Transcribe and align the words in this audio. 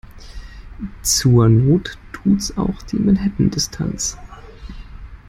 Zur 1.03 1.47
Not 1.47 1.95
tut's 2.11 2.57
auch 2.57 2.81
die 2.81 2.95
Manhattan-Distanz. 2.97 4.17